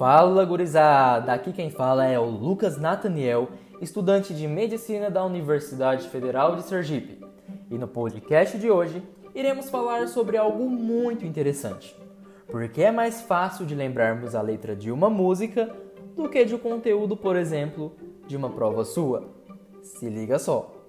Fala 0.00 0.46
gurizada! 0.46 1.30
Aqui 1.30 1.52
quem 1.52 1.68
fala 1.68 2.06
é 2.06 2.18
o 2.18 2.24
Lucas 2.24 2.78
Nathaniel, 2.78 3.50
estudante 3.82 4.32
de 4.32 4.48
medicina 4.48 5.10
da 5.10 5.22
Universidade 5.22 6.08
Federal 6.08 6.56
de 6.56 6.62
Sergipe. 6.62 7.22
E 7.70 7.76
no 7.76 7.86
podcast 7.86 8.56
de 8.56 8.70
hoje 8.70 9.02
iremos 9.34 9.68
falar 9.68 10.08
sobre 10.08 10.38
algo 10.38 10.70
muito 10.70 11.26
interessante. 11.26 11.94
Porque 12.46 12.80
é 12.80 12.90
mais 12.90 13.20
fácil 13.20 13.66
de 13.66 13.74
lembrarmos 13.74 14.34
a 14.34 14.40
letra 14.40 14.74
de 14.74 14.90
uma 14.90 15.10
música 15.10 15.68
do 16.16 16.30
que 16.30 16.46
de 16.46 16.54
um 16.54 16.58
conteúdo, 16.58 17.14
por 17.14 17.36
exemplo, 17.36 17.92
de 18.26 18.38
uma 18.38 18.48
prova 18.48 18.86
sua. 18.86 19.28
Se 19.82 20.08
liga 20.08 20.38
só! 20.38 20.80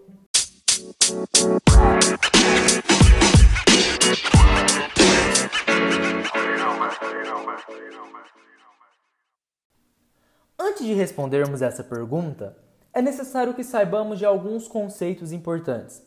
Antes 10.71 10.85
de 10.85 10.93
respondermos 10.93 11.61
essa 11.61 11.83
pergunta, 11.83 12.55
é 12.93 13.01
necessário 13.01 13.53
que 13.53 13.61
saibamos 13.61 14.17
de 14.17 14.25
alguns 14.25 14.69
conceitos 14.69 15.33
importantes 15.33 16.01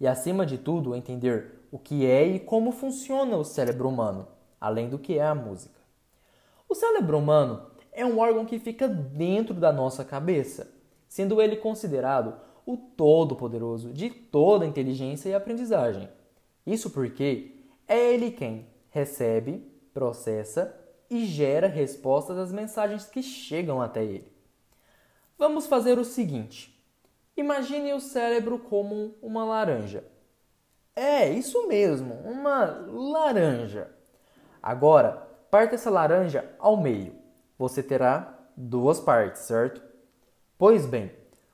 e, 0.00 0.06
acima 0.06 0.46
de 0.46 0.56
tudo, 0.56 0.94
entender 0.94 1.66
o 1.70 1.78
que 1.78 2.06
é 2.06 2.26
e 2.26 2.40
como 2.40 2.72
funciona 2.72 3.36
o 3.36 3.44
cérebro 3.44 3.90
humano, 3.90 4.26
além 4.58 4.88
do 4.88 4.98
que 4.98 5.18
é 5.18 5.26
a 5.26 5.34
música. 5.34 5.78
O 6.66 6.74
cérebro 6.74 7.18
humano 7.18 7.66
é 7.92 8.06
um 8.06 8.18
órgão 8.18 8.46
que 8.46 8.58
fica 8.58 8.88
dentro 8.88 9.52
da 9.52 9.70
nossa 9.70 10.02
cabeça, 10.02 10.72
sendo 11.06 11.42
ele 11.42 11.56
considerado 11.56 12.36
o 12.64 12.74
todo-poderoso 12.78 13.92
de 13.92 14.08
toda 14.08 14.64
inteligência 14.64 15.28
e 15.28 15.34
aprendizagem. 15.34 16.08
Isso 16.66 16.88
porque 16.88 17.54
é 17.86 18.14
ele 18.14 18.30
quem 18.30 18.66
recebe, 18.88 19.70
processa 19.92 20.74
e 21.10 21.24
gera 21.24 21.66
respostas 21.66 22.38
às 22.38 22.52
mensagens 22.52 23.06
que 23.06 23.22
chegam 23.22 23.80
até 23.80 24.04
ele. 24.04 24.32
Vamos 25.38 25.66
fazer 25.66 25.98
o 25.98 26.04
seguinte: 26.04 26.78
imagine 27.36 27.92
o 27.92 28.00
cérebro 28.00 28.58
como 28.58 29.14
uma 29.20 29.44
laranja. 29.44 30.04
É, 30.94 31.28
isso 31.28 31.68
mesmo, 31.68 32.14
uma 32.24 32.64
laranja. 32.88 33.90
Agora, 34.62 35.28
parta 35.50 35.74
essa 35.74 35.90
laranja 35.90 36.50
ao 36.58 36.76
meio. 36.76 37.14
Você 37.58 37.82
terá 37.82 38.36
duas 38.56 38.98
partes, 38.98 39.42
certo? 39.42 39.82
Pois 40.58 40.86
bem, 40.86 41.12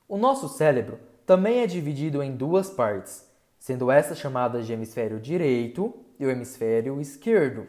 o 0.09 0.17
nosso 0.17 0.49
cérebro 0.49 1.01
também 1.27 1.61
é 1.61 1.67
dividido 1.67 2.23
em 2.23 2.37
duas 2.37 2.71
partes, 2.71 3.29
sendo 3.59 3.91
essas 3.91 4.19
chamadas 4.19 4.67
de 4.67 4.73
hemisfério 4.73 5.19
direito 5.19 5.93
e 6.19 6.27
o 6.27 6.31
hemisfério 6.31 7.01
esquerdo. 7.01 7.67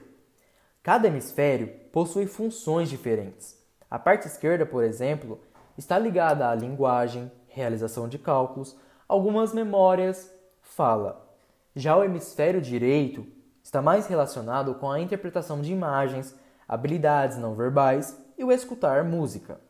Cada 0.83 1.07
hemisfério 1.07 1.67
possui 1.93 2.27
funções 2.27 2.89
diferentes. 2.89 3.57
A 3.89 3.97
parte 3.97 4.27
esquerda, 4.27 4.65
por 4.65 4.83
exemplo, 4.83 5.39
está 5.77 5.97
ligada 5.97 6.49
à 6.49 6.53
linguagem, 6.53 7.31
realização 7.47 8.09
de 8.09 8.19
cálculos, 8.19 8.75
algumas 9.07 9.53
memórias, 9.53 10.29
fala. 10.61 11.25
Já 11.73 11.95
o 11.95 12.03
hemisfério 12.03 12.59
direito 12.59 13.25
está 13.63 13.81
mais 13.81 14.07
relacionado 14.07 14.75
com 14.75 14.91
a 14.91 14.99
interpretação 14.99 15.61
de 15.61 15.71
imagens, 15.71 16.35
habilidades 16.67 17.37
não 17.37 17.55
verbais 17.55 18.21
e 18.37 18.43
o 18.43 18.51
escutar 18.51 19.05
música. 19.05 19.61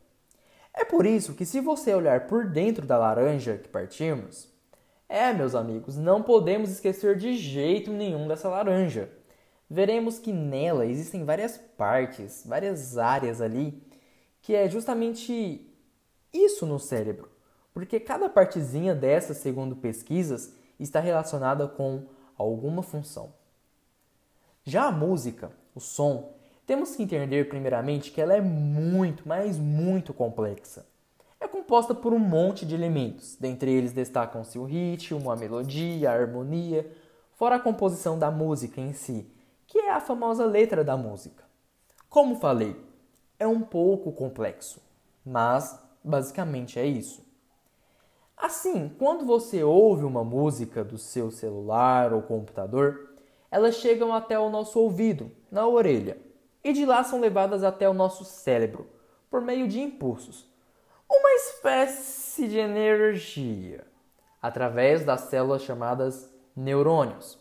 É 0.74 0.84
por 0.84 1.06
isso 1.06 1.36
que, 1.36 1.46
se 1.46 1.62
você 1.62 1.94
olhar 1.94 2.26
por 2.26 2.48
dentro 2.48 2.88
da 2.88 2.98
laranja 2.98 3.60
que 3.60 3.70
partimos, 3.70 4.52
é, 5.08 5.32
meus 5.32 5.54
amigos, 5.54 5.96
não 5.96 6.24
podemos 6.24 6.72
esquecer 6.72 7.16
de 7.16 7.38
jeito 7.38 7.92
nenhum 7.92 8.28
dessa 8.28 8.50
laranja 8.50 9.12
veremos 9.70 10.20
que 10.20 10.32
nela 10.32 10.86
existem 10.86 11.24
várias 11.24 11.58
partes, 11.58 12.44
várias 12.46 12.98
áreas 12.98 13.42
ali, 13.42 13.82
que 14.42 14.56
é 14.56 14.70
justamente 14.70 15.68
isso 16.32 16.66
no 16.66 16.80
cérebro. 16.80 17.30
Porque 17.74 18.00
cada 18.00 18.30
partezinha 18.30 18.94
dessa, 18.94 19.34
segundo 19.34 19.76
pesquisas, 19.76 20.54
está 20.80 21.00
relacionada 21.00 21.68
com 21.68 22.04
alguma 22.38 22.84
função. 22.84 23.34
Já 24.64 24.86
a 24.86 24.92
música, 24.92 25.52
o 25.74 25.80
som, 25.80 26.34
temos 26.66 26.96
que 26.96 27.04
entender 27.04 27.50
primeiramente 27.50 28.12
que 28.12 28.22
ela 28.22 28.34
é 28.34 28.42
muito, 28.42 29.28
mas 29.28 29.58
muito 29.58 30.14
complexa. 30.14 30.86
É 31.40 31.48
composta 31.48 31.94
por 31.94 32.14
um 32.14 32.20
monte 32.20 32.66
de 32.66 32.74
elementos, 32.74 33.36
dentre 33.36 33.70
eles 33.70 33.92
destacam-se 33.92 34.58
o 34.58 34.64
ritmo, 34.64 35.30
a 35.30 35.36
melodia, 35.36 36.10
a 36.10 36.14
harmonia, 36.14 36.90
fora 37.34 37.58
a 37.58 37.60
composição 37.60 38.18
da 38.18 38.32
música 38.32 38.80
em 38.80 38.94
si, 38.94 39.28
que 39.74 39.80
é 39.80 39.90
a 39.90 40.00
famosa 40.00 40.46
letra 40.46 40.84
da 40.84 40.96
música. 40.96 41.44
Como 42.08 42.36
falei, 42.36 42.80
é 43.40 43.48
um 43.48 43.62
pouco 43.62 44.12
complexo, 44.12 44.80
mas 45.26 45.84
basicamente 46.04 46.78
é 46.78 46.86
isso. 46.86 47.26
Assim, 48.38 48.88
quando 49.00 49.26
você 49.26 49.64
ouve 49.64 50.06
uma 50.06 50.24
música 50.24 50.84
do 50.84 51.00
seu 51.00 51.32
celular 51.32 52.14
ou 52.14 52.22
computador, 52.22 53.16
elas 53.50 53.78
chegam 53.78 54.14
até 54.14 54.38
o 54.38 54.48
nosso 54.48 54.80
ouvido, 54.80 55.32
na 55.50 55.68
orelha, 55.68 56.20
e 56.64 56.72
de 56.72 56.86
lá 56.86 57.04
são 57.04 57.20
levadas 57.20 57.64
até 57.64 57.90
o 57.90 57.96
nosso 57.96 58.24
cérebro, 58.24 58.88
por 59.28 59.42
meio 59.42 59.68
de 59.68 59.82
impulsos. 59.82 60.48
Uma 61.10 61.32
espécie 61.32 62.48
de 62.48 62.60
energia, 62.60 63.88
através 64.40 65.04
das 65.04 65.22
células 65.22 65.64
chamadas 65.64 66.32
neurônios. 66.56 67.40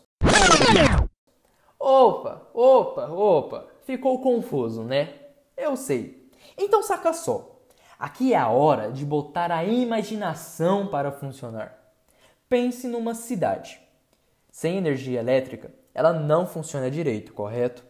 Opa, 1.85 2.47
opa, 2.53 3.07
opa, 3.09 3.67
ficou 3.81 4.21
confuso, 4.21 4.83
né? 4.83 5.15
Eu 5.57 5.75
sei. 5.75 6.31
Então 6.57 6.81
saca 6.81 7.11
só. 7.11 7.59
Aqui 7.99 8.33
é 8.33 8.37
a 8.37 8.47
hora 8.47 8.89
de 8.89 9.05
botar 9.05 9.51
a 9.51 9.65
imaginação 9.65 10.87
para 10.87 11.11
funcionar. 11.11 11.77
Pense 12.47 12.87
numa 12.87 13.13
cidade. 13.13 13.81
Sem 14.49 14.77
energia 14.77 15.19
elétrica, 15.19 15.73
ela 15.93 16.13
não 16.13 16.47
funciona 16.47 16.89
direito, 16.89 17.33
correto? 17.33 17.83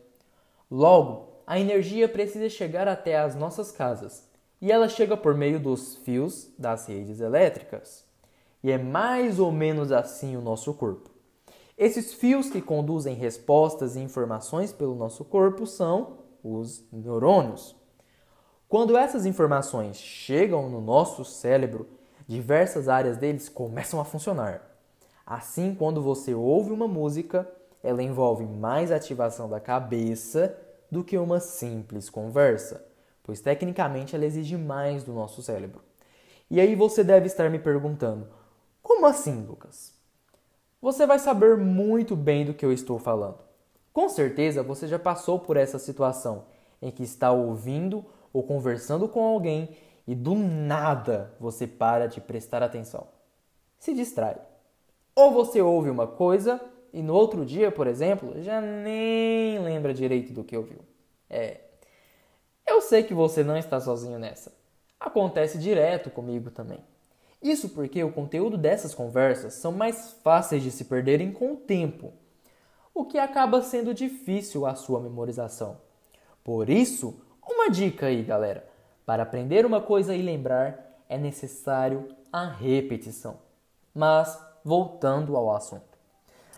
Logo, 0.71 1.43
a 1.45 1.59
energia 1.59 2.09
precisa 2.09 2.49
chegar 2.49 2.87
até 2.87 3.19
as 3.19 3.35
nossas 3.35 3.71
casas 3.71 4.27
e 4.59 4.71
ela 4.71 4.89
chega 4.89 5.15
por 5.15 5.35
meio 5.35 5.59
dos 5.59 5.97
fios 5.97 6.51
das 6.57 6.87
redes 6.87 7.19
elétricas. 7.19 8.03
E 8.63 8.71
é 8.71 8.77
mais 8.79 9.37
ou 9.37 9.51
menos 9.51 9.91
assim 9.91 10.35
o 10.35 10.41
nosso 10.41 10.73
corpo. 10.73 11.12
Esses 11.77 12.13
fios 12.13 12.49
que 12.49 12.61
conduzem 12.61 13.15
respostas 13.15 13.95
e 13.95 13.99
informações 13.99 14.71
pelo 14.71 14.95
nosso 14.95 15.25
corpo 15.25 15.65
são 15.65 16.19
os 16.43 16.83
neurônios. 16.91 17.75
Quando 18.69 18.97
essas 18.97 19.25
informações 19.25 19.97
chegam 19.97 20.69
no 20.69 20.81
nosso 20.81 21.25
cérebro, 21.25 21.87
diversas 22.27 22.87
áreas 22.87 23.17
deles 23.17 23.49
começam 23.49 23.99
a 23.99 24.05
funcionar. 24.05 24.61
Assim, 25.25 25.73
quando 25.73 26.01
você 26.01 26.33
ouve 26.33 26.71
uma 26.71 26.87
música, 26.87 27.49
ela 27.81 28.03
envolve 28.03 28.45
mais 28.45 28.91
ativação 28.91 29.49
da 29.49 29.59
cabeça 29.59 30.55
do 30.91 31.03
que 31.03 31.17
uma 31.17 31.39
simples 31.39 32.09
conversa, 32.09 32.85
pois 33.23 33.41
tecnicamente 33.41 34.15
ela 34.15 34.25
exige 34.25 34.57
mais 34.57 35.03
do 35.03 35.11
nosso 35.11 35.41
cérebro. 35.41 35.81
E 36.51 36.59
aí 36.59 36.75
você 36.75 37.03
deve 37.03 37.25
estar 37.25 37.49
me 37.49 37.57
perguntando: 37.57 38.27
como 38.81 39.05
assim, 39.05 39.43
Lucas? 39.43 40.02
Você 40.83 41.07
vai 41.07 41.17
saber 41.17 41.55
muito 41.55 42.13
bem 42.13 42.43
do 42.43 42.53
que 42.53 42.65
eu 42.65 42.73
estou 42.73 42.99
falando. 42.99 43.39
Com 43.93 44.09
certeza 44.09 44.61
você 44.61 44.85
já 44.85 44.99
passou 44.99 45.39
por 45.39 45.55
essa 45.55 45.79
situação 45.79 46.43
em 46.81 46.91
que 46.91 47.03
está 47.03 47.31
ouvindo 47.31 48.05
ou 48.33 48.43
conversando 48.43 49.07
com 49.07 49.23
alguém 49.23 49.77
e 50.05 50.13
do 50.13 50.35
nada 50.35 51.33
você 51.39 51.65
para 51.65 52.07
de 52.07 52.19
prestar 52.19 52.61
atenção. 52.61 53.07
Se 53.79 53.93
distrai. 53.93 54.35
Ou 55.15 55.31
você 55.31 55.61
ouve 55.61 55.89
uma 55.89 56.05
coisa 56.05 56.59
e 56.91 57.01
no 57.01 57.13
outro 57.13 57.45
dia, 57.45 57.71
por 57.71 57.87
exemplo, 57.87 58.41
já 58.41 58.59
nem 58.59 59.59
lembra 59.59 59.93
direito 59.93 60.33
do 60.33 60.43
que 60.43 60.57
ouviu. 60.57 60.79
É. 61.29 61.61
Eu 62.67 62.81
sei 62.81 63.03
que 63.03 63.13
você 63.13 63.41
não 63.41 63.55
está 63.55 63.79
sozinho 63.79 64.19
nessa. 64.19 64.51
Acontece 64.99 65.57
direto 65.57 66.09
comigo 66.09 66.51
também. 66.51 66.83
Isso 67.43 67.67
porque 67.69 68.01
o 68.01 68.11
conteúdo 68.11 68.57
dessas 68.57 68.95
conversas 68.95 69.55
são 69.55 69.73
mais 69.73 70.13
fáceis 70.23 70.63
de 70.63 70.71
se 70.71 70.85
perderem 70.85 71.29
com 71.33 71.53
o 71.53 71.57
tempo, 71.57 72.13
o 72.93 73.03
que 73.03 73.19
acaba 73.19 73.61
sendo 73.61 73.93
difícil 73.93 74.65
a 74.65 74.75
sua 74.75 75.01
memorização. 75.01 75.77
Por 76.41 76.69
isso, 76.69 77.19
uma 77.45 77.69
dica 77.69 78.05
aí, 78.05 78.23
galera: 78.23 78.65
para 79.05 79.23
aprender 79.23 79.65
uma 79.65 79.81
coisa 79.81 80.15
e 80.15 80.21
lembrar 80.21 81.03
é 81.09 81.17
necessário 81.17 82.07
a 82.31 82.45
repetição. 82.45 83.37
Mas, 83.93 84.39
voltando 84.63 85.35
ao 85.35 85.53
assunto. 85.53 85.97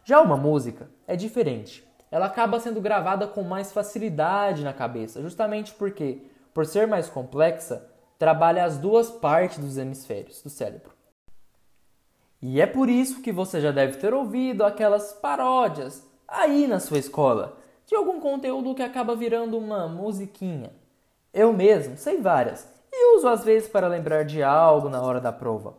Já 0.04 0.22
uma 0.22 0.38
música 0.38 0.88
é 1.08 1.16
diferente. 1.16 1.84
Ela 2.12 2.28
acaba 2.28 2.60
sendo 2.60 2.80
gravada 2.80 3.28
com 3.28 3.42
mais 3.42 3.72
facilidade 3.72 4.64
na 4.64 4.72
cabeça, 4.72 5.22
justamente 5.22 5.74
porque, 5.74 6.22
por 6.54 6.66
ser 6.66 6.86
mais 6.86 7.10
complexa, 7.10 7.90
trabalha 8.18 8.64
as 8.64 8.78
duas 8.78 9.10
partes 9.10 9.60
dos 9.60 9.78
hemisférios 9.78 10.42
do 10.42 10.50
cérebro. 10.50 10.92
E 12.42 12.62
é 12.62 12.68
por 12.68 12.90
isso 12.90 13.22
que 13.22 13.32
você 13.32 13.60
já 13.60 13.72
deve 13.72 13.98
ter 13.98 14.14
ouvido 14.14 14.64
aquelas 14.64 15.14
paródias 15.14 16.06
aí 16.28 16.68
na 16.68 16.80
sua 16.80 16.98
escola 16.98 17.58
de 17.86 17.96
algum 17.96 18.20
conteúdo 18.20 18.76
que 18.76 18.84
acaba 18.84 19.16
virando 19.16 19.58
uma 19.58 19.88
musiquinha. 19.88 20.72
Eu 21.34 21.54
mesmo 21.54 21.98
sei 21.98 22.22
várias 22.22 22.68
e 22.92 23.18
uso 23.18 23.28
às 23.28 23.44
vezes 23.44 23.68
para 23.68 23.88
lembrar 23.88 24.24
de 24.24 24.42
algo 24.42 24.90
na 24.90 25.02
hora 25.02 25.20
da 25.20 25.32
prova. 25.32 25.76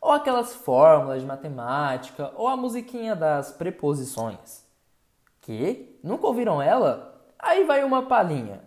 Ou 0.00 0.12
aquelas 0.12 0.54
fórmulas 0.54 1.20
de 1.20 1.26
matemática, 1.26 2.32
ou 2.36 2.48
a 2.48 2.56
musiquinha 2.56 3.14
das 3.14 3.52
preposições. 3.52 4.64
Que? 5.40 5.98
Nunca 6.02 6.26
ouviram 6.26 6.62
ela? 6.62 7.20
Aí 7.38 7.64
vai 7.64 7.84
uma 7.84 8.02
palhinha. 8.02 8.62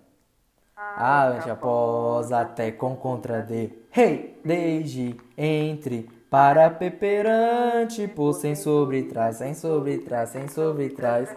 Ante, 0.76 1.50
após, 1.50 2.32
até, 2.32 2.72
com, 2.72 2.96
contra, 2.96 3.42
de. 3.42 3.72
Hey, 3.96 4.40
desde, 4.44 5.16
entre, 5.38 6.10
para, 6.30 6.70
peperante, 6.70 8.08
por, 8.08 8.34
sem 8.34 8.56
sobre, 8.56 9.04
trás, 9.04 9.38
sem 9.38 9.54
sobre, 9.54 10.00
trás, 10.00 10.30
sem 10.30 10.48
sobre, 10.48 10.90
trás. 10.90 11.30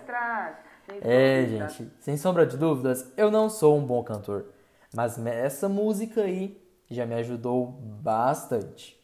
É, 1.01 1.47
gente, 1.47 1.93
sem 2.01 2.17
sombra 2.17 2.47
de 2.47 2.57
dúvidas, 2.57 3.13
eu 3.17 3.31
não 3.31 3.51
sou 3.51 3.77
um 3.77 3.85
bom 3.85 4.03
cantor. 4.03 4.47
Mas 4.95 5.19
essa 5.27 5.69
música 5.69 6.23
aí 6.23 6.61
já 6.91 7.05
me 7.05 7.15
ajudou 7.17 7.67
bastante. 7.67 8.99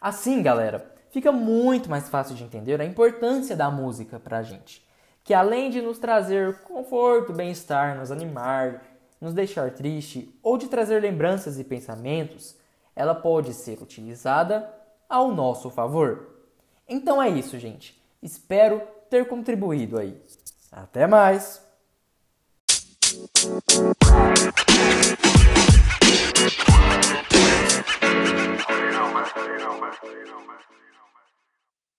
Assim, 0.00 0.42
galera, 0.42 0.92
fica 1.10 1.32
muito 1.32 1.88
mais 1.88 2.08
fácil 2.08 2.34
de 2.34 2.44
entender 2.44 2.80
a 2.80 2.84
importância 2.84 3.56
da 3.56 3.70
música 3.70 4.20
pra 4.20 4.42
gente. 4.42 4.84
Que 5.22 5.32
além 5.32 5.70
de 5.70 5.80
nos 5.80 5.98
trazer 5.98 6.58
conforto, 6.64 7.32
bem-estar, 7.32 7.96
nos 7.96 8.10
animar, 8.10 8.82
nos 9.24 9.32
deixar 9.32 9.70
triste 9.70 10.38
ou 10.42 10.58
de 10.58 10.68
trazer 10.68 11.00
lembranças 11.00 11.58
e 11.58 11.64
pensamentos, 11.64 12.54
ela 12.94 13.14
pode 13.14 13.54
ser 13.54 13.80
utilizada 13.80 14.70
ao 15.08 15.34
nosso 15.34 15.70
favor. 15.70 16.42
Então 16.86 17.22
é 17.22 17.30
isso, 17.30 17.58
gente. 17.58 17.98
Espero 18.22 18.82
ter 19.08 19.26
contribuído 19.26 19.98
aí. 19.98 20.20
Até 20.70 21.06
mais! 21.06 21.64